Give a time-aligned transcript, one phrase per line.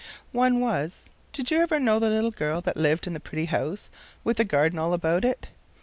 [0.31, 3.91] One was— Did you ever know the little girl that lived in the pretty house,
[4.23, 5.45] with the garden all about it?